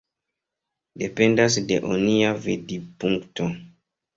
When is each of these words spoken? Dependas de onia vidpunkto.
Dependas 1.03 1.53
de 1.67 1.77
onia 1.93 2.33
vidpunkto. 2.47 3.51